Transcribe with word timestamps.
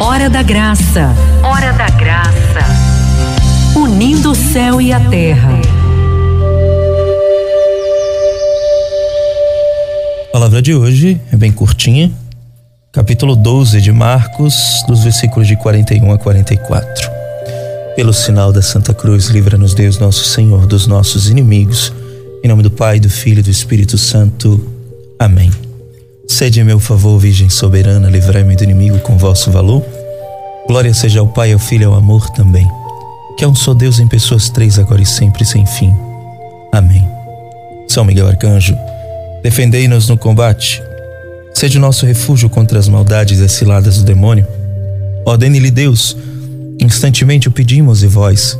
Hora 0.00 0.30
da 0.30 0.42
Graça. 0.44 1.12
Hora 1.42 1.72
da 1.72 1.88
Graça. 1.90 2.60
Unindo 3.76 4.30
o 4.30 4.34
céu 4.34 4.80
e 4.80 4.92
a 4.92 5.00
terra. 5.00 5.60
A 10.28 10.32
palavra 10.32 10.62
de 10.62 10.72
hoje 10.72 11.20
é 11.32 11.36
bem 11.36 11.50
curtinha. 11.50 12.12
Capítulo 12.92 13.34
12 13.34 13.80
de 13.80 13.90
Marcos, 13.90 14.54
dos 14.86 15.02
versículos 15.02 15.48
de 15.48 15.56
41 15.56 16.12
a 16.12 16.18
44. 16.18 17.10
Pelo 17.96 18.12
sinal 18.12 18.52
da 18.52 18.62
Santa 18.62 18.94
Cruz, 18.94 19.26
livra-nos 19.26 19.74
Deus 19.74 19.98
nosso 19.98 20.24
Senhor 20.24 20.64
dos 20.64 20.86
nossos 20.86 21.28
inimigos. 21.28 21.92
Em 22.44 22.46
nome 22.46 22.62
do 22.62 22.70
Pai, 22.70 23.00
do 23.00 23.10
Filho 23.10 23.40
e 23.40 23.42
do 23.42 23.50
Espírito 23.50 23.98
Santo. 23.98 24.64
Amém. 25.18 25.50
Sede 26.38 26.62
meu 26.62 26.78
favor, 26.78 27.18
Virgem 27.18 27.48
soberana, 27.48 28.08
livrai-me 28.08 28.54
do 28.54 28.62
inimigo 28.62 29.00
com 29.00 29.18
vosso 29.18 29.50
valor. 29.50 29.84
Glória 30.68 30.94
seja 30.94 31.18
ao 31.18 31.26
Pai, 31.26 31.52
ao 31.52 31.58
Filho 31.58 31.82
e 31.82 31.84
ao 31.86 31.94
amor 31.94 32.30
também. 32.30 32.64
Que 33.36 33.42
é 33.42 33.48
um 33.48 33.56
só 33.56 33.74
Deus 33.74 33.98
em 33.98 34.06
pessoas 34.06 34.48
três, 34.48 34.78
agora 34.78 35.02
e 35.02 35.04
sempre, 35.04 35.44
sem 35.44 35.66
fim. 35.66 35.92
Amém. 36.70 37.04
São 37.88 38.04
Miguel 38.04 38.28
Arcanjo, 38.28 38.76
defendei-nos 39.42 40.08
no 40.08 40.16
combate. 40.16 40.80
Sede 41.52 41.76
o 41.76 41.80
nosso 41.80 42.06
refúgio 42.06 42.48
contra 42.48 42.78
as 42.78 42.86
maldades 42.86 43.40
e 43.40 43.48
ciladas 43.48 43.98
do 43.98 44.04
demônio. 44.04 44.46
Ordene-lhe 45.26 45.72
Deus, 45.72 46.16
instantemente 46.80 47.48
o 47.48 47.50
pedimos 47.50 48.04
e 48.04 48.06
vós, 48.06 48.56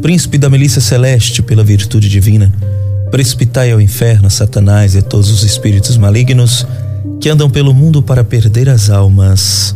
príncipe 0.00 0.38
da 0.38 0.48
milícia 0.48 0.80
celeste, 0.80 1.42
pela 1.42 1.64
virtude 1.64 2.08
divina, 2.08 2.52
precipitai 3.10 3.72
ao 3.72 3.80
inferno 3.80 4.30
Satanás 4.30 4.94
e 4.94 4.98
a 4.98 5.02
todos 5.02 5.32
os 5.32 5.42
espíritos 5.42 5.96
malignos 5.96 6.64
que 7.20 7.28
andam 7.28 7.50
pelo 7.50 7.74
mundo 7.74 8.02
para 8.02 8.22
perder 8.22 8.68
as 8.68 8.90
almas. 8.90 9.74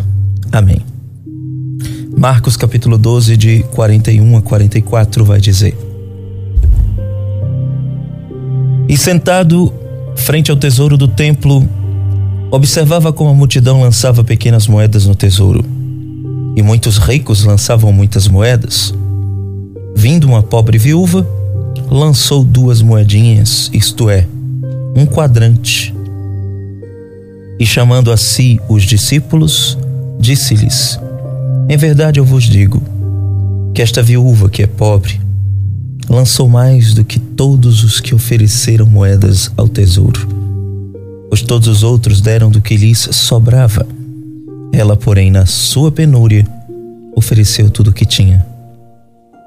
Amém. 0.50 0.80
Marcos 2.16 2.56
capítulo 2.56 2.96
12, 2.96 3.36
de 3.36 3.62
41 3.74 4.36
a 4.36 4.42
44, 4.42 5.24
vai 5.24 5.40
dizer: 5.40 5.76
E 8.88 8.96
sentado 8.96 9.72
frente 10.14 10.50
ao 10.50 10.56
tesouro 10.56 10.96
do 10.96 11.08
templo, 11.08 11.68
observava 12.50 13.12
como 13.12 13.30
a 13.30 13.34
multidão 13.34 13.80
lançava 13.80 14.22
pequenas 14.22 14.68
moedas 14.68 15.06
no 15.06 15.14
tesouro, 15.14 15.64
e 16.54 16.62
muitos 16.62 16.98
ricos 16.98 17.44
lançavam 17.44 17.92
muitas 17.92 18.28
moedas. 18.28 18.94
Vindo 19.96 20.26
uma 20.26 20.42
pobre 20.42 20.78
viúva, 20.78 21.26
lançou 21.90 22.44
duas 22.44 22.80
moedinhas, 22.82 23.70
isto 23.72 24.08
é, 24.08 24.26
um 24.94 25.06
quadrante. 25.06 25.94
E 27.62 27.64
chamando 27.64 28.10
a 28.10 28.16
si 28.16 28.60
os 28.68 28.82
discípulos, 28.82 29.78
disse-lhes: 30.18 30.98
Em 31.68 31.76
verdade 31.76 32.18
eu 32.18 32.24
vos 32.24 32.42
digo 32.42 32.82
que 33.72 33.80
esta 33.80 34.02
viúva 34.02 34.50
que 34.50 34.64
é 34.64 34.66
pobre 34.66 35.20
lançou 36.08 36.48
mais 36.48 36.92
do 36.92 37.04
que 37.04 37.20
todos 37.20 37.84
os 37.84 38.00
que 38.00 38.16
ofereceram 38.16 38.84
moedas 38.84 39.48
ao 39.56 39.68
tesouro, 39.68 40.26
pois 41.28 41.40
todos 41.40 41.68
os 41.68 41.84
outros 41.84 42.20
deram 42.20 42.50
do 42.50 42.60
que 42.60 42.76
lhes 42.76 42.98
sobrava. 43.12 43.86
Ela, 44.72 44.96
porém, 44.96 45.30
na 45.30 45.46
sua 45.46 45.92
penúria, 45.92 46.44
ofereceu 47.14 47.70
tudo 47.70 47.90
o 47.90 47.94
que 47.94 48.04
tinha, 48.04 48.44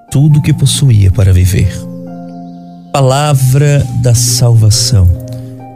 tudo 0.10 0.40
o 0.40 0.42
que 0.42 0.54
possuía 0.54 1.12
para 1.12 1.34
viver. 1.34 1.70
Palavra 2.94 3.86
da 4.02 4.16
salvação. 4.16 5.06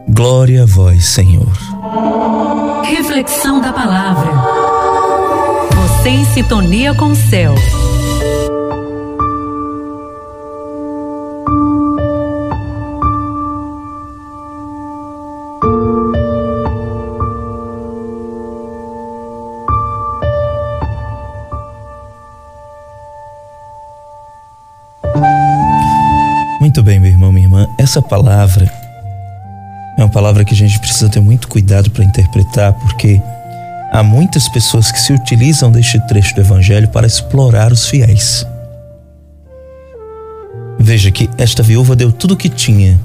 Glória 0.07 0.63
a 0.63 0.65
vós, 0.65 1.03
Senhor. 1.03 1.78
Reflexão 2.89 3.61
da 3.61 3.71
palavra. 3.71 4.31
Você 5.75 6.09
em 6.09 6.25
sintonia 6.25 6.93
com 6.95 7.11
o 7.11 7.15
céu. 7.15 7.53
Muito 26.59 26.81
bem, 26.81 26.99
meu 26.99 27.11
irmão, 27.11 27.31
minha 27.31 27.45
irmã. 27.45 27.67
Essa 27.77 28.01
palavra 28.01 28.88
é 29.99 30.03
uma 30.03 30.09
palavra 30.09 30.45
que 30.45 30.53
a 30.53 30.57
gente 30.57 30.79
precisa 30.79 31.09
ter 31.09 31.19
muito 31.19 31.49
cuidado 31.49 31.91
para 31.91 32.05
interpretar, 32.05 32.71
porque 32.73 33.21
há 33.91 34.01
muitas 34.01 34.47
pessoas 34.47 34.91
que 34.91 34.99
se 34.99 35.11
utilizam 35.11 35.69
deste 35.69 35.99
trecho 36.07 36.33
do 36.35 36.41
Evangelho 36.41 36.87
para 36.87 37.05
explorar 37.05 37.73
os 37.73 37.85
fiéis. 37.87 38.45
Veja 40.79 41.11
que 41.11 41.29
esta 41.37 41.61
viúva 41.61 41.97
deu 41.97 42.13
tudo 42.13 42.33
o 42.33 42.37
que 42.37 42.47
tinha 42.47 42.97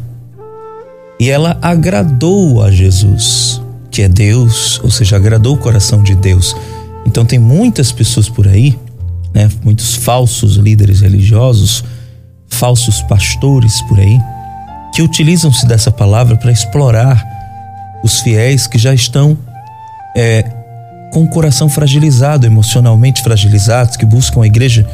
e 1.18 1.30
ela 1.30 1.58
agradou 1.60 2.62
a 2.62 2.70
Jesus, 2.70 3.60
que 3.90 4.02
é 4.02 4.08
Deus, 4.08 4.80
ou 4.84 4.90
seja, 4.90 5.16
agradou 5.16 5.56
o 5.56 5.58
coração 5.58 6.00
de 6.00 6.14
Deus. 6.14 6.54
Então 7.04 7.24
tem 7.24 7.40
muitas 7.40 7.90
pessoas 7.90 8.28
por 8.28 8.46
aí, 8.46 8.78
né, 9.34 9.50
muitos 9.64 9.96
falsos 9.96 10.54
líderes 10.54 11.00
religiosos 11.00 11.82
falsos 12.46 13.02
pastores 13.02 13.82
por 13.82 13.98
aí 13.98 14.20
que 14.94 15.02
utilizam-se 15.02 15.66
dessa 15.66 15.90
palavra 15.90 16.36
para 16.36 16.52
explorar 16.52 17.22
os 18.04 18.20
fiéis 18.20 18.66
que 18.68 18.78
já 18.78 18.94
estão 18.94 19.36
é, 20.16 20.44
com 21.12 21.24
o 21.24 21.28
coração 21.28 21.68
fragilizado, 21.68 22.46
emocionalmente 22.46 23.20
fragilizados, 23.22 23.96
que 23.96 24.06
buscam 24.06 24.42
a 24.42 24.46
igreja 24.46 24.86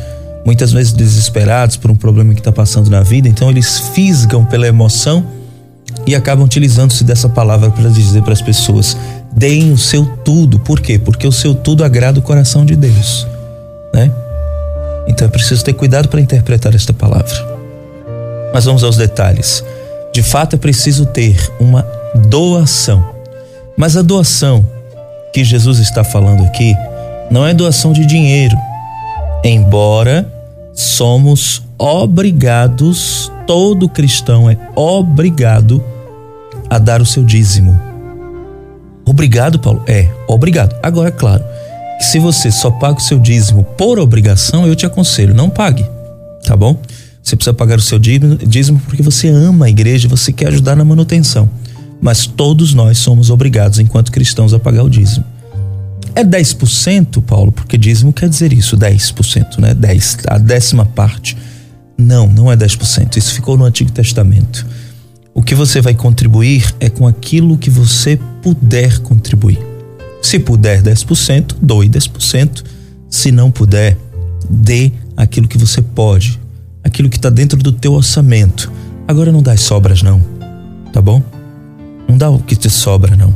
muitas 0.44 0.72
vezes 0.72 0.94
desesperados 0.94 1.76
por 1.76 1.90
um 1.90 1.94
problema 1.94 2.32
que 2.32 2.40
está 2.40 2.50
passando 2.50 2.88
na 2.88 3.02
vida. 3.02 3.28
Então 3.28 3.50
eles 3.50 3.78
fisgam 3.94 4.42
pela 4.44 4.66
emoção 4.66 5.22
e 6.06 6.14
acabam 6.14 6.46
utilizando-se 6.46 7.04
dessa 7.04 7.28
palavra 7.28 7.70
para 7.70 7.90
dizer 7.90 8.22
para 8.22 8.32
as 8.32 8.40
pessoas: 8.40 8.96
deem 9.32 9.70
o 9.70 9.76
seu 9.76 10.06
tudo. 10.24 10.58
Por 10.60 10.80
quê? 10.80 10.98
Porque 10.98 11.26
o 11.26 11.32
seu 11.32 11.54
tudo 11.54 11.84
agrada 11.84 12.18
o 12.18 12.22
coração 12.22 12.64
de 12.64 12.74
Deus, 12.74 13.26
né? 13.92 14.10
Então 15.06 15.26
é 15.26 15.30
preciso 15.30 15.62
ter 15.62 15.74
cuidado 15.74 16.08
para 16.08 16.20
interpretar 16.22 16.74
esta 16.74 16.94
palavra. 16.94 17.34
Mas 18.54 18.64
vamos 18.64 18.82
aos 18.82 18.96
detalhes. 18.96 19.62
De 20.12 20.22
fato, 20.22 20.56
é 20.56 20.58
preciso 20.58 21.06
ter 21.06 21.36
uma 21.60 21.86
doação. 22.28 23.04
Mas 23.76 23.96
a 23.96 24.02
doação 24.02 24.64
que 25.32 25.44
Jesus 25.44 25.78
está 25.78 26.02
falando 26.02 26.44
aqui 26.44 26.74
não 27.30 27.46
é 27.46 27.54
doação 27.54 27.92
de 27.92 28.04
dinheiro, 28.04 28.56
embora 29.44 30.30
somos 30.74 31.62
obrigados, 31.78 33.30
todo 33.46 33.88
cristão 33.88 34.50
é 34.50 34.56
obrigado 34.74 35.82
a 36.68 36.78
dar 36.78 37.00
o 37.00 37.06
seu 37.06 37.24
dízimo. 37.24 37.80
Obrigado, 39.06 39.58
Paulo? 39.58 39.82
É, 39.86 40.08
obrigado. 40.26 40.76
Agora, 40.82 41.08
é 41.08 41.12
claro, 41.12 41.42
se 42.00 42.18
você 42.18 42.50
só 42.50 42.70
paga 42.70 42.98
o 42.98 43.02
seu 43.02 43.18
dízimo 43.18 43.62
por 43.62 43.98
obrigação, 43.98 44.66
eu 44.66 44.74
te 44.74 44.86
aconselho, 44.86 45.34
não 45.34 45.48
pague, 45.48 45.86
tá 46.44 46.56
bom? 46.56 46.76
Você 47.22 47.36
precisa 47.36 47.54
pagar 47.54 47.78
o 47.78 47.82
seu 47.82 47.98
dízimo 47.98 48.80
porque 48.86 49.02
você 49.02 49.28
ama 49.28 49.66
a 49.66 49.70
igreja, 49.70 50.08
você 50.08 50.32
quer 50.32 50.48
ajudar 50.48 50.74
na 50.74 50.84
manutenção. 50.84 51.48
Mas 52.00 52.26
todos 52.26 52.72
nós 52.72 52.98
somos 52.98 53.30
obrigados, 53.30 53.78
enquanto 53.78 54.10
cristãos, 54.10 54.54
a 54.54 54.58
pagar 54.58 54.84
o 54.84 54.90
dízimo. 54.90 55.24
É 56.14 56.24
10%, 56.24 57.22
Paulo, 57.22 57.52
porque 57.52 57.76
dízimo 57.76 58.12
quer 58.12 58.28
dizer 58.28 58.52
isso, 58.52 58.76
10%, 58.76 59.58
né? 59.58 59.74
10, 59.74 60.18
a 60.26 60.38
décima 60.38 60.84
parte. 60.84 61.36
Não, 61.96 62.26
não 62.26 62.50
é 62.50 62.56
10%. 62.56 63.16
Isso 63.16 63.34
ficou 63.34 63.56
no 63.56 63.64
Antigo 63.64 63.92
Testamento. 63.92 64.66
O 65.34 65.42
que 65.42 65.54
você 65.54 65.80
vai 65.80 65.94
contribuir 65.94 66.74
é 66.80 66.88
com 66.88 67.06
aquilo 67.06 67.58
que 67.58 67.70
você 67.70 68.18
puder 68.42 68.98
contribuir. 69.00 69.58
Se 70.22 70.38
puder 70.38 70.82
10%, 70.82 71.56
doe 71.60 71.88
10%. 71.88 72.64
Se 73.08 73.30
não 73.30 73.50
puder, 73.50 73.96
dê 74.48 74.92
aquilo 75.16 75.46
que 75.46 75.58
você 75.58 75.82
pode, 75.82 76.40
aquilo 76.82 77.08
que 77.08 77.16
está 77.16 77.30
dentro 77.30 77.58
do 77.62 77.72
teu 77.72 77.92
orçamento. 77.92 78.70
Agora 79.06 79.32
não 79.32 79.42
dá 79.42 79.52
as 79.52 79.60
sobras 79.60 80.02
não, 80.02 80.20
tá 80.92 81.00
bom? 81.00 81.22
Não 82.08 82.16
dá 82.16 82.30
o 82.30 82.38
que 82.38 82.56
te 82.56 82.70
sobra 82.70 83.16
não. 83.16 83.34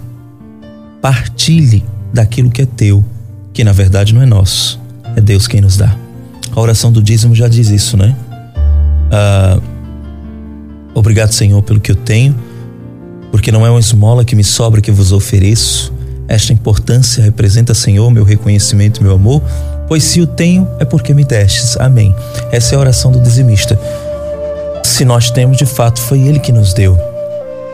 Partilhe 1.00 1.85
daquilo 2.12 2.50
que 2.50 2.62
é 2.62 2.67
teu, 2.67 3.05
que 3.52 3.64
na 3.64 3.73
verdade 3.73 4.14
não 4.14 4.23
é 4.23 4.26
nosso, 4.26 4.81
é 5.17 5.20
Deus 5.20 5.46
quem 5.46 5.61
nos 5.61 5.76
dá. 5.76 5.96
A 6.55 6.61
oração 6.61 6.93
do 6.93 7.02
dízimo 7.02 7.35
já 7.35 7.49
diz 7.49 7.69
isso, 7.69 7.96
né? 7.96 8.14
Ah, 9.11 9.58
obrigado, 10.94 11.32
Senhor, 11.32 11.61
pelo 11.62 11.81
que 11.81 11.91
eu 11.91 11.96
tenho, 11.96 12.35
porque 13.31 13.50
não 13.50 13.67
é 13.67 13.70
uma 13.70 13.81
esmola 13.81 14.25
que 14.25 14.37
me 14.37 14.44
sobra 14.44 14.81
que 14.81 14.93
vos 14.93 15.12
ofereço. 15.12 15.93
Esta 16.26 16.52
importância 16.52 17.23
representa, 17.23 17.75
Senhor, 17.75 18.11
meu 18.11 18.25
reconhecimento, 18.25 19.02
meu 19.02 19.12
amor 19.12 19.43
pois 19.86 20.04
se 20.04 20.20
o 20.20 20.26
tenho 20.26 20.69
é 20.78 20.84
porque 20.84 21.14
me 21.14 21.25
destes. 21.25 21.76
Amém. 21.78 22.14
Essa 22.50 22.75
é 22.75 22.76
a 22.76 22.81
oração 22.81 23.10
do 23.12 23.20
dizimista. 23.20 23.78
Se 24.82 25.04
nós 25.04 25.31
temos, 25.31 25.56
de 25.56 25.66
fato, 25.66 26.00
foi 26.00 26.20
ele 26.20 26.38
que 26.38 26.52
nos 26.52 26.72
deu. 26.72 26.98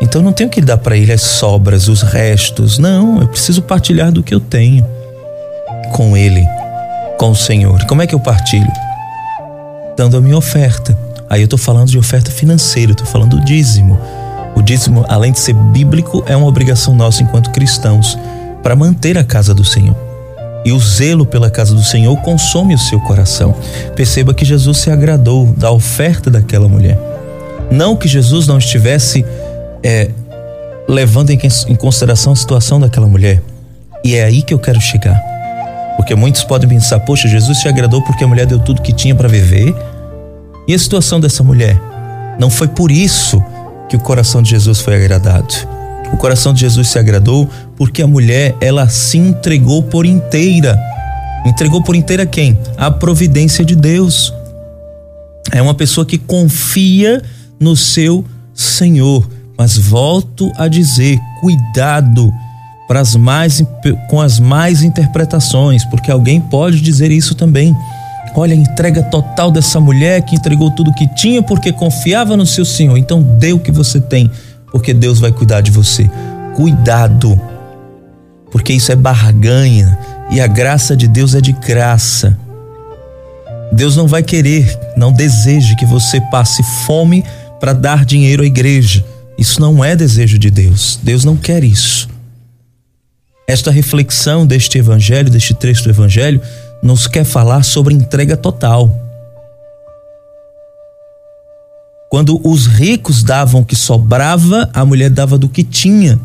Então 0.00 0.22
não 0.22 0.32
tenho 0.32 0.48
que 0.48 0.60
dar 0.60 0.78
para 0.78 0.96
ele 0.96 1.12
as 1.12 1.22
sobras, 1.22 1.88
os 1.88 2.02
restos. 2.02 2.78
Não, 2.78 3.20
eu 3.20 3.28
preciso 3.28 3.60
partilhar 3.62 4.10
do 4.10 4.22
que 4.22 4.34
eu 4.34 4.40
tenho. 4.40 4.86
com 5.92 6.16
Ele, 6.16 6.46
com 7.18 7.30
o 7.30 7.36
Senhor. 7.36 7.84
Como 7.86 8.00
é 8.00 8.06
que 8.06 8.14
eu 8.14 8.20
partilho? 8.20 8.70
Dando 9.96 10.16
a 10.16 10.20
minha 10.20 10.36
oferta. 10.36 10.96
Aí 11.28 11.42
eu 11.42 11.44
estou 11.44 11.58
falando 11.58 11.88
de 11.88 11.98
oferta 11.98 12.30
financeira, 12.30 12.92
estou 12.92 13.06
falando 13.06 13.36
do 13.36 13.44
dízimo. 13.44 13.98
O 14.56 14.62
dízimo, 14.62 15.04
além 15.08 15.32
de 15.32 15.40
ser 15.40 15.52
bíblico, 15.52 16.24
é 16.26 16.36
uma 16.36 16.46
obrigação 16.46 16.94
nossa 16.94 17.22
enquanto 17.22 17.50
cristãos 17.50 18.18
para 18.62 18.74
manter 18.74 19.18
a 19.18 19.24
casa 19.24 19.54
do 19.54 19.64
Senhor. 19.64 20.09
E 20.64 20.72
o 20.72 20.78
zelo 20.78 21.24
pela 21.24 21.50
casa 21.50 21.74
do 21.74 21.82
Senhor 21.82 22.14
consome 22.18 22.74
o 22.74 22.78
seu 22.78 23.00
coração. 23.00 23.54
Perceba 23.96 24.34
que 24.34 24.44
Jesus 24.44 24.78
se 24.78 24.90
agradou 24.90 25.46
da 25.56 25.70
oferta 25.70 26.30
daquela 26.30 26.68
mulher. 26.68 26.98
Não 27.70 27.96
que 27.96 28.06
Jesus 28.08 28.46
não 28.46 28.58
estivesse 28.58 29.24
é, 29.82 30.10
levando 30.88 31.30
em, 31.30 31.38
consideração 31.76 32.32
a 32.32 32.36
situação 32.36 32.78
daquela 32.78 33.06
mulher. 33.06 33.42
E 34.04 34.16
é 34.16 34.24
aí 34.24 34.42
que 34.42 34.52
eu 34.52 34.58
quero 34.58 34.80
chegar. 34.80 35.18
Porque 35.96 36.14
muitos 36.14 36.44
podem 36.44 36.68
pensar: 36.68 37.00
poxa, 37.00 37.28
Jesus 37.28 37.58
se 37.58 37.68
agradou 37.68 38.02
porque 38.02 38.24
a 38.24 38.28
mulher 38.28 38.46
deu 38.46 38.58
tudo 38.58 38.82
que 38.82 38.92
tinha 38.92 39.14
para 39.14 39.28
viver. 39.28 39.74
E 40.68 40.74
a 40.74 40.78
situação 40.78 41.20
dessa 41.20 41.42
mulher? 41.42 41.80
Não 42.38 42.50
foi 42.50 42.68
por 42.68 42.90
isso 42.90 43.42
que 43.88 43.96
o 43.96 44.00
coração 44.00 44.42
de 44.42 44.50
Jesus 44.50 44.80
foi 44.80 44.94
agradado. 44.94 45.54
O 46.12 46.16
coração 46.16 46.52
de 46.52 46.60
Jesus 46.60 46.88
se 46.88 46.98
agradou 46.98 47.48
porque 47.76 48.02
a 48.02 48.06
mulher, 48.06 48.54
ela 48.60 48.88
se 48.88 49.16
entregou 49.18 49.82
por 49.82 50.04
inteira. 50.04 50.78
Entregou 51.46 51.82
por 51.82 51.94
inteira 51.96 52.26
quem? 52.26 52.58
A 52.76 52.90
providência 52.90 53.64
de 53.64 53.74
Deus. 53.74 54.32
É 55.52 55.62
uma 55.62 55.74
pessoa 55.74 56.04
que 56.04 56.18
confia 56.18 57.22
no 57.58 57.74
seu 57.76 58.24
Senhor. 58.54 59.28
Mas 59.56 59.76
volto 59.76 60.50
a 60.56 60.68
dizer, 60.68 61.18
cuidado 61.40 62.32
para 62.88 63.00
as 63.00 63.14
mais, 63.14 63.62
com 64.08 64.20
as 64.20 64.40
mais 64.40 64.82
interpretações, 64.82 65.84
porque 65.84 66.10
alguém 66.10 66.40
pode 66.40 66.80
dizer 66.80 67.10
isso 67.10 67.34
também. 67.34 67.76
Olha 68.34 68.54
a 68.54 68.56
entrega 68.56 69.02
total 69.02 69.50
dessa 69.50 69.80
mulher 69.80 70.22
que 70.22 70.36
entregou 70.36 70.70
tudo 70.70 70.94
que 70.94 71.06
tinha 71.14 71.42
porque 71.42 71.72
confiava 71.72 72.36
no 72.36 72.46
seu 72.46 72.64
Senhor. 72.64 72.96
Então 72.96 73.22
dê 73.22 73.52
o 73.52 73.58
que 73.58 73.72
você 73.72 74.00
tem 74.00 74.30
porque 74.70 74.94
Deus 74.94 75.18
vai 75.18 75.32
cuidar 75.32 75.60
de 75.60 75.70
você. 75.70 76.10
Cuidado, 76.54 77.40
porque 78.50 78.72
isso 78.72 78.90
é 78.92 78.96
barganha 78.96 79.98
e 80.30 80.40
a 80.40 80.46
graça 80.46 80.96
de 80.96 81.08
Deus 81.08 81.34
é 81.34 81.40
de 81.40 81.52
graça. 81.52 82.36
Deus 83.72 83.96
não 83.96 84.06
vai 84.06 84.22
querer, 84.22 84.78
não 84.96 85.12
deseja 85.12 85.76
que 85.76 85.86
você 85.86 86.20
passe 86.20 86.62
fome 86.86 87.24
para 87.60 87.72
dar 87.72 88.04
dinheiro 88.04 88.42
à 88.42 88.46
igreja. 88.46 89.04
Isso 89.38 89.60
não 89.60 89.84
é 89.84 89.94
desejo 89.94 90.38
de 90.38 90.50
Deus. 90.50 90.98
Deus 91.02 91.24
não 91.24 91.36
quer 91.36 91.62
isso. 91.62 92.08
Esta 93.46 93.70
reflexão 93.70 94.46
deste 94.46 94.78
evangelho, 94.78 95.30
deste 95.30 95.54
trecho 95.54 95.84
do 95.84 95.90
evangelho, 95.90 96.40
nos 96.82 97.06
quer 97.06 97.24
falar 97.24 97.62
sobre 97.62 97.94
entrega 97.94 98.36
total. 98.36 99.09
Quando 102.10 102.40
os 102.44 102.66
ricos 102.66 103.22
davam 103.22 103.60
o 103.60 103.64
que 103.64 103.76
sobrava, 103.76 104.68
a 104.74 104.84
mulher 104.84 105.10
dava 105.10 105.38
do 105.38 105.48
que 105.48 105.62
tinha. 105.62 106.20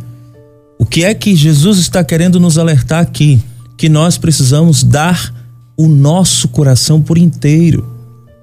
O 0.79 0.85
que 0.85 1.05
é 1.05 1.13
que 1.13 1.35
Jesus 1.35 1.77
está 1.77 2.03
querendo 2.03 2.39
nos 2.39 2.57
alertar 2.57 3.03
aqui? 3.03 3.39
Que 3.77 3.87
nós 3.87 4.17
precisamos 4.17 4.83
dar 4.83 5.31
o 5.77 5.87
nosso 5.87 6.47
coração 6.47 6.99
por 6.99 7.19
inteiro. 7.19 7.87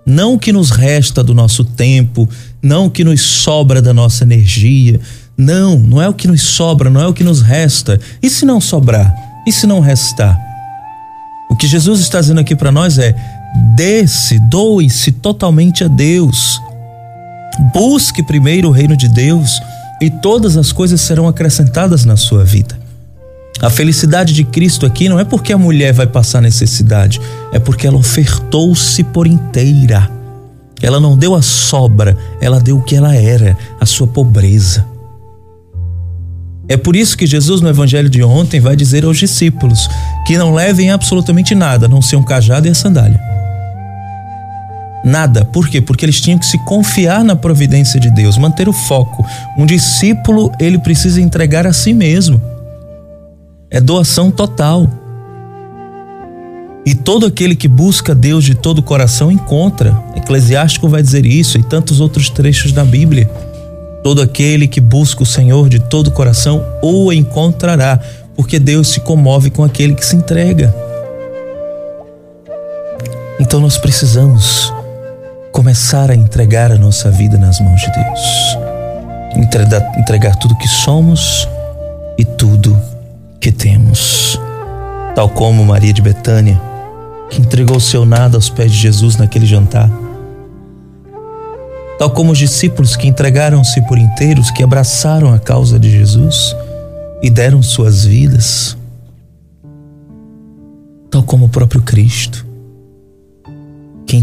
Não 0.06 0.34
o 0.34 0.38
que 0.38 0.52
nos 0.52 0.70
resta 0.70 1.20
do 1.20 1.34
nosso 1.34 1.64
tempo, 1.64 2.28
não 2.62 2.86
o 2.86 2.90
que 2.90 3.02
nos 3.02 3.20
sobra 3.20 3.82
da 3.82 3.92
nossa 3.92 4.22
energia. 4.22 5.00
Não, 5.36 5.76
não 5.76 6.00
é 6.00 6.08
o 6.08 6.14
que 6.14 6.28
nos 6.28 6.42
sobra, 6.42 6.88
não 6.88 7.00
é 7.00 7.08
o 7.08 7.14
que 7.14 7.24
nos 7.24 7.40
resta. 7.40 7.98
E 8.22 8.30
se 8.30 8.44
não 8.44 8.60
sobrar? 8.60 9.12
E 9.44 9.50
se 9.52 9.66
não 9.66 9.80
restar? 9.80 10.38
O 11.50 11.56
que 11.56 11.66
Jesus 11.66 11.98
está 11.98 12.20
dizendo 12.20 12.40
aqui 12.40 12.54
para 12.54 12.70
nós 12.70 12.98
é: 12.98 13.16
dê-se, 13.74 14.38
doe-se 14.48 15.10
totalmente 15.10 15.82
a 15.82 15.88
Deus. 15.88 16.60
Busque 17.72 18.22
primeiro 18.22 18.68
o 18.68 18.72
reino 18.72 18.96
de 18.96 19.08
Deus 19.08 19.60
e 20.00 20.10
todas 20.10 20.56
as 20.56 20.72
coisas 20.72 21.00
serão 21.00 21.28
acrescentadas 21.28 22.04
na 22.04 22.16
sua 22.16 22.44
vida. 22.44 22.78
A 23.60 23.70
felicidade 23.70 24.32
de 24.32 24.42
Cristo 24.42 24.84
aqui 24.84 25.08
não 25.08 25.20
é 25.20 25.24
porque 25.24 25.52
a 25.52 25.58
mulher 25.58 25.92
vai 25.92 26.06
passar 26.06 26.40
necessidade, 26.40 27.20
é 27.52 27.58
porque 27.58 27.86
ela 27.86 27.96
ofertou-se 27.96 29.04
por 29.04 29.26
inteira. 29.26 30.10
Ela 30.80 30.98
não 30.98 31.16
deu 31.16 31.34
a 31.34 31.42
sobra, 31.42 32.16
ela 32.40 32.58
deu 32.58 32.78
o 32.78 32.82
que 32.82 32.96
ela 32.96 33.14
era, 33.14 33.56
a 33.80 33.86
sua 33.86 34.08
pobreza. 34.08 34.84
É 36.68 36.76
por 36.76 36.96
isso 36.96 37.16
que 37.16 37.26
Jesus, 37.26 37.60
no 37.60 37.68
evangelho 37.68 38.08
de 38.08 38.22
ontem, 38.22 38.58
vai 38.58 38.74
dizer 38.74 39.04
aos 39.04 39.18
discípulos 39.18 39.88
que 40.26 40.36
não 40.36 40.54
levem 40.54 40.90
absolutamente 40.90 41.54
nada, 41.54 41.86
a 41.86 41.88
não 41.88 42.02
ser 42.02 42.16
um 42.16 42.22
cajado 42.24 42.66
e 42.66 42.70
a 42.70 42.74
sandália. 42.74 43.20
Nada. 45.04 45.44
Por 45.44 45.68
quê? 45.68 45.80
Porque 45.80 46.04
eles 46.04 46.20
tinham 46.20 46.38
que 46.38 46.46
se 46.46 46.58
confiar 46.64 47.24
na 47.24 47.34
providência 47.34 47.98
de 47.98 48.10
Deus, 48.10 48.38
manter 48.38 48.68
o 48.68 48.72
foco. 48.72 49.24
Um 49.58 49.66
discípulo, 49.66 50.52
ele 50.60 50.78
precisa 50.78 51.20
entregar 51.20 51.66
a 51.66 51.72
si 51.72 51.92
mesmo. 51.92 52.40
É 53.70 53.80
doação 53.80 54.30
total. 54.30 54.88
E 56.84 56.94
todo 56.94 57.26
aquele 57.26 57.54
que 57.54 57.68
busca 57.68 58.14
Deus 58.14 58.44
de 58.44 58.54
todo 58.54 58.78
o 58.78 58.82
coração 58.82 59.30
encontra. 59.30 59.96
Eclesiástico 60.16 60.88
vai 60.88 61.02
dizer 61.02 61.24
isso 61.24 61.58
e 61.58 61.62
tantos 61.62 62.00
outros 62.00 62.28
trechos 62.28 62.72
da 62.72 62.84
Bíblia. 62.84 63.30
Todo 64.02 64.20
aquele 64.20 64.66
que 64.66 64.80
busca 64.80 65.22
o 65.22 65.26
Senhor 65.26 65.68
de 65.68 65.78
todo 65.78 66.08
o 66.08 66.10
coração 66.10 66.64
o 66.82 67.12
encontrará, 67.12 68.00
porque 68.34 68.58
Deus 68.58 68.88
se 68.88 69.00
comove 69.00 69.48
com 69.50 69.62
aquele 69.62 69.94
que 69.94 70.04
se 70.04 70.16
entrega. 70.16 70.74
Então 73.38 73.60
nós 73.60 73.78
precisamos 73.78 74.72
começar 75.52 76.10
a 76.10 76.14
entregar 76.14 76.72
a 76.72 76.78
nossa 76.78 77.10
vida 77.10 77.36
nas 77.36 77.60
mãos 77.60 77.80
de 77.80 77.92
Deus. 77.92 78.58
Entregar, 79.36 79.98
entregar 79.98 80.36
tudo 80.36 80.56
que 80.56 80.66
somos 80.66 81.46
e 82.18 82.24
tudo 82.24 82.76
que 83.38 83.52
temos. 83.52 84.40
Tal 85.14 85.28
como 85.28 85.64
Maria 85.64 85.92
de 85.92 86.00
Betânia, 86.00 86.60
que 87.28 87.40
entregou 87.40 87.78
seu 87.78 88.06
nada 88.06 88.36
aos 88.36 88.48
pés 88.48 88.72
de 88.72 88.78
Jesus 88.78 89.16
naquele 89.16 89.44
jantar. 89.44 89.90
Tal 91.98 92.10
como 92.10 92.32
os 92.32 92.38
discípulos 92.38 92.96
que 92.96 93.06
entregaram-se 93.06 93.80
por 93.82 93.98
inteiros, 93.98 94.50
que 94.50 94.64
abraçaram 94.64 95.32
a 95.32 95.38
causa 95.38 95.78
de 95.78 95.90
Jesus 95.90 96.56
e 97.22 97.28
deram 97.28 97.62
suas 97.62 98.04
vidas. 98.04 98.76
Tal 101.10 101.22
como 101.22 101.44
o 101.44 101.48
próprio 101.48 101.82
Cristo 101.82 102.51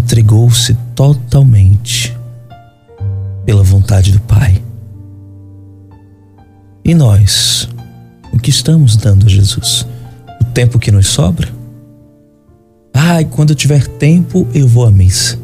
entregou-se 0.09 0.73
totalmente 0.95 2.17
pela 3.45 3.61
vontade 3.61 4.11
do 4.11 4.19
Pai. 4.21 4.59
E 6.83 6.95
nós, 6.95 7.69
o 8.33 8.39
que 8.39 8.49
estamos 8.49 8.95
dando 8.95 9.27
a 9.27 9.29
Jesus? 9.29 9.85
O 10.41 10.45
tempo 10.45 10.79
que 10.79 10.91
nos 10.91 11.05
sobra? 11.05 11.47
Ai, 12.91 13.23
quando 13.23 13.51
eu 13.51 13.55
tiver 13.55 13.85
tempo, 13.85 14.47
eu 14.51 14.67
vou 14.67 14.87
à 14.87 14.89
missa. 14.89 15.37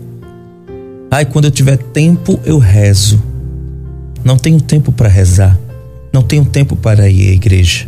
Ai, 1.11 1.25
quando 1.25 1.45
eu 1.45 1.51
tiver 1.51 1.77
tempo, 1.77 2.39
eu 2.43 2.57
rezo. 2.57 3.21
Não 4.23 4.35
tenho 4.35 4.59
tempo 4.59 4.91
para 4.91 5.07
rezar. 5.07 5.59
Não 6.11 6.23
tenho 6.23 6.43
tempo 6.43 6.75
para 6.75 7.07
ir 7.07 7.29
à 7.29 7.33
igreja. 7.33 7.87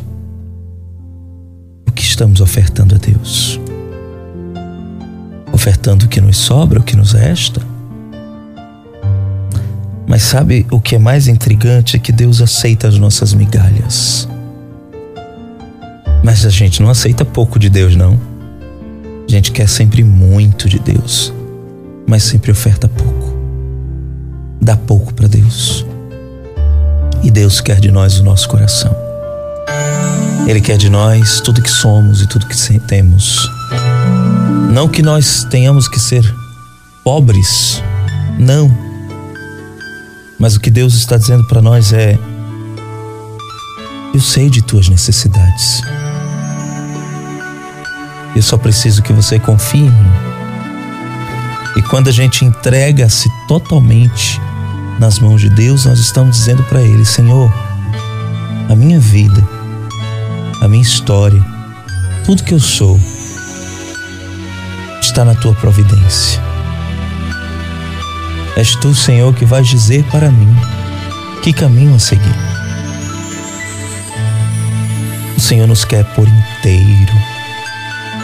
O 1.88 1.91
que 1.91 2.03
estamos 2.03 2.39
ofertando 2.39 2.93
a 2.93 2.98
Deus? 3.00 3.60
Ofertando 5.68 6.06
o 6.06 6.08
que 6.08 6.22
nos 6.22 6.38
sobra, 6.38 6.80
o 6.80 6.84
que 6.84 6.96
nos 6.96 7.12
resta. 7.12 7.62
Mas 10.08 10.24
sabe 10.24 10.66
o 10.72 10.80
que 10.80 10.96
é 10.96 11.00
mais 11.00 11.28
intrigante? 11.28 11.98
É 11.98 12.00
que 12.00 12.14
Deus 12.14 12.42
aceita 12.42 12.88
as 12.88 12.98
nossas 12.98 13.34
migalhas. 13.34 14.30
Mas 16.24 16.46
a 16.46 16.50
gente 16.50 16.82
não 16.82 16.90
aceita 16.90 17.26
pouco 17.26 17.60
de 17.60 17.70
Deus, 17.70 17.98
não. 17.98 18.18
A 19.28 19.30
gente 19.32 19.52
quer 19.52 19.68
sempre 19.68 20.06
muito 20.06 20.70
de 20.70 20.80
Deus, 20.80 21.34
mas 22.08 22.24
sempre 22.24 22.50
oferta 22.50 22.88
pouco. 22.88 23.36
Dá 24.62 24.78
pouco 24.78 25.14
para 25.14 25.28
Deus. 25.28 25.86
E 27.22 27.30
Deus 27.30 27.60
quer 27.60 27.82
de 27.82 27.92
nós 27.92 28.22
o 28.22 28.24
nosso 28.24 28.48
coração. 28.48 28.96
Ele 30.48 30.62
quer 30.62 30.78
de 30.78 30.90
nós 30.90 31.42
tudo 31.42 31.62
que 31.62 31.70
somos 31.70 32.22
e 32.22 32.28
tudo 32.28 32.48
que 32.48 32.80
temos. 32.88 33.46
Não 34.70 34.88
que 34.88 35.02
nós 35.02 35.46
tenhamos 35.46 35.88
que 35.88 36.00
ser 36.00 36.24
pobres, 37.04 37.82
não. 38.38 38.70
Mas 40.38 40.56
o 40.56 40.60
que 40.60 40.70
Deus 40.70 40.94
está 40.94 41.18
dizendo 41.18 41.48
para 41.48 41.62
nós 41.62 41.94
é: 41.94 42.20
eu 44.14 44.20
sei 44.20 44.50
de 44.50 44.62
tuas 44.62 44.90
necessidades. 44.90 45.82
Eu 48.36 48.42
só 48.42 48.58
preciso 48.58 49.02
que 49.02 49.14
você 49.14 49.40
confie 49.40 49.80
em 49.80 49.90
mim. 49.90 50.12
E 51.78 51.82
quando 51.84 52.10
a 52.10 52.12
gente 52.12 52.44
entrega-se 52.44 53.30
totalmente 53.48 54.40
nas 55.00 55.20
mãos 55.20 55.42
de 55.42 55.50
Deus, 55.50 55.86
nós 55.86 56.00
estamos 56.00 56.38
dizendo 56.38 56.64
para 56.64 56.82
Ele: 56.82 57.06
Senhor, 57.06 57.52
a 58.70 58.76
minha 58.76 59.00
vida, 59.00 59.48
a 60.62 60.68
minha 60.68 60.84
história, 60.84 61.44
tudo 62.26 62.44
que 62.44 62.54
eu 62.54 62.60
sou, 62.60 63.00
está 65.18 65.26
na 65.26 65.34
tua 65.34 65.56
providência. 65.56 66.40
És 68.56 68.76
tu, 68.76 68.94
Senhor, 68.94 69.34
que 69.34 69.46
vais 69.46 69.68
dizer 69.68 70.04
para 70.12 70.30
mim 70.30 70.56
que 71.42 71.52
caminho 71.52 71.96
a 71.96 72.00
seguir. 72.00 72.36
O 75.36 75.40
Senhor 75.42 75.66
nos 75.66 75.84
quer 75.84 76.04
por 76.14 76.28
inteiro, 76.28 77.14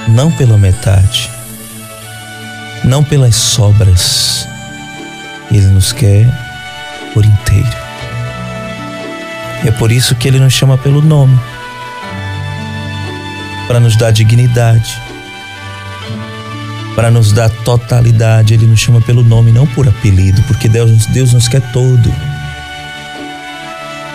não 0.09 0.31
pela 0.33 0.55
metade, 0.55 1.31
não 2.83 3.03
pelas 3.03 3.35
sobras. 3.35 4.47
Ele 5.49 5.65
nos 5.65 5.91
quer 5.91 6.27
por 7.11 7.25
inteiro. 7.25 7.77
É 9.65 9.71
por 9.71 9.91
isso 9.91 10.13
que 10.13 10.27
ele 10.27 10.39
nos 10.39 10.53
chama 10.53 10.77
pelo 10.77 11.01
nome 11.01 11.39
para 13.67 13.79
nos 13.79 13.97
dar 13.97 14.11
dignidade, 14.11 15.01
para 16.95 17.11
nos 17.11 17.31
dar 17.31 17.49
totalidade. 17.49 18.53
Ele 18.53 18.65
nos 18.65 18.79
chama 18.79 19.01
pelo 19.01 19.23
nome, 19.23 19.51
não 19.51 19.67
por 19.67 19.87
apelido, 19.87 20.41
porque 20.43 20.67
Deus, 20.67 21.05
Deus 21.07 21.33
nos 21.33 21.47
quer 21.47 21.61
todo. 21.71 22.13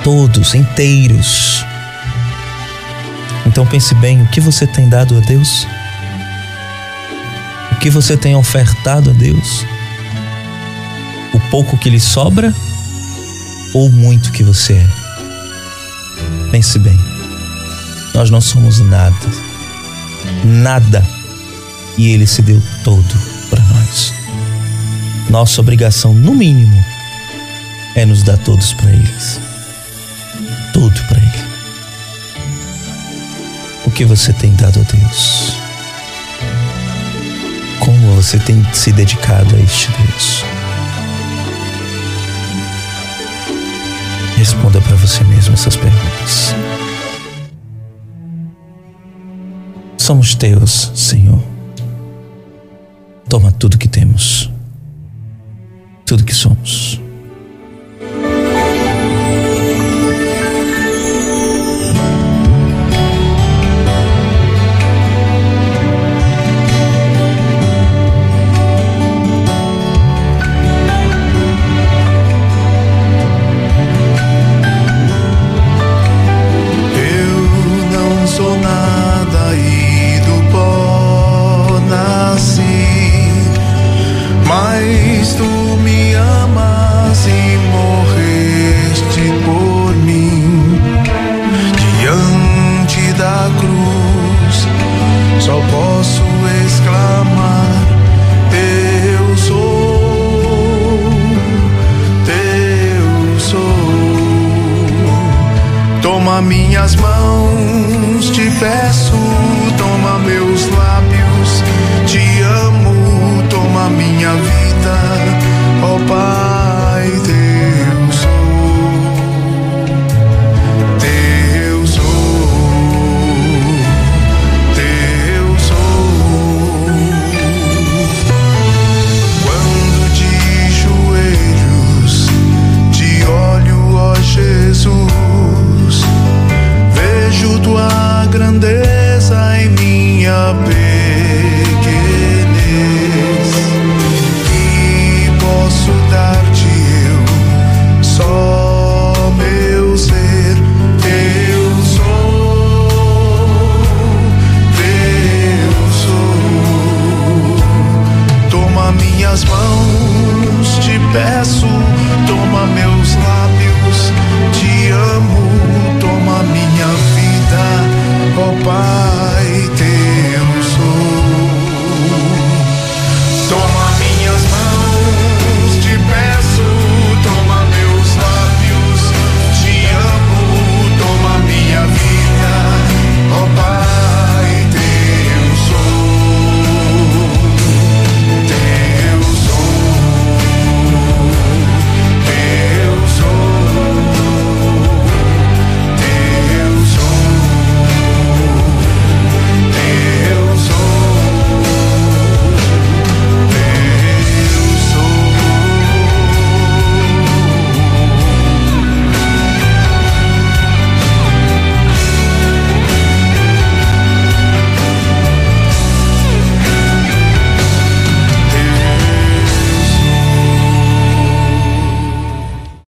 Todos, 0.03 0.55
inteiros. 0.55 1.65
Então 3.47 3.67
pense 3.67 3.95
bem: 3.97 4.23
o 4.23 4.29
que 4.29 4.41
você 4.41 4.67
tem 4.67 4.89
dado 4.89 5.17
a 5.17 5.21
Deus? 5.21 5.67
O 7.73 7.77
que 7.77 7.91
você 7.91 8.17
tem 8.17 8.35
ofertado 8.35 9.11
a 9.11 9.13
Deus? 9.13 9.65
O 11.33 11.41
pouco 11.51 11.77
que 11.79 11.91
lhe 11.91 12.01
sobra 12.01 12.53
ou 13.75 13.91
muito 13.91 14.33
que 14.33 14.43
você 14.43 14.75
é? 14.75 14.87
Pense 16.51 16.79
bem. 16.79 16.99
Nós 18.15 18.31
não 18.31 18.41
somos 18.41 18.81
nada. 18.81 19.15
Nada. 20.45 21.18
E 21.99 22.13
Ele 22.13 22.27
se 22.27 22.41
deu 22.41 22.63
todo 22.85 23.19
para 23.51 23.63
nós. 23.65 24.15
Nossa 25.29 25.61
obrigação, 25.61 26.15
no 26.15 26.35
mínimo, 26.35 26.83
é 27.95 28.07
nos 28.07 28.23
dar 28.23 28.39
todos 28.39 28.73
para 28.73 28.91
eles. 28.91 29.41
Tudo 30.73 30.99
para 31.09 31.19
Ele. 31.19 31.49
O 33.85 33.91
que 33.91 34.05
você 34.05 34.33
tem 34.33 34.55
dado 34.55 34.81
a 34.81 34.83
Deus? 34.85 35.53
Como 37.81 38.15
você 38.15 38.39
tem 38.39 38.65
se 38.73 38.93
dedicado 38.93 39.57
a 39.57 39.59
este 39.59 39.91
Deus? 39.91 40.45
Responda 44.37 44.81
para 44.81 44.95
você 44.95 45.25
mesmo 45.25 45.55
essas 45.55 45.75
perguntas. 45.75 46.55
Somos 49.97 50.35
teus, 50.37 50.93
Senhor. 50.95 51.58
Toma 53.29 53.53
tudo 53.53 53.77
que 53.77 53.89
temos, 53.89 54.51
tudo 56.07 56.25
que 56.25 56.35
somos. 56.35 57.08